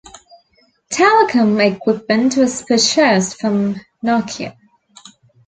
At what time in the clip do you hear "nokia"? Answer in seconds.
4.03-4.57